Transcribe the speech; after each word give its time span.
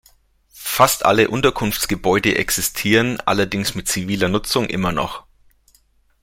Fast 0.55 1.05
alle 1.05 1.29
Unterkunftsgebäude 1.29 2.35
existieren 2.35 3.19
allerdings 3.21 3.75
mit 3.75 3.87
ziviler 3.87 4.29
Nutzung 4.29 4.65
immer 4.65 4.91
noch. 4.91 5.25